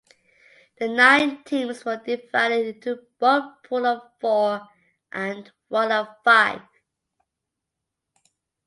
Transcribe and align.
The 0.79 0.87
nine 0.87 1.43
teams 1.43 1.85
were 1.85 2.01
divided 2.03 2.75
into 2.77 3.05
one 3.19 3.53
pool 3.63 3.85
of 3.85 4.01
four 4.19 4.67
and 5.11 5.51
one 5.67 5.91
of 5.91 6.07
five. 6.23 6.63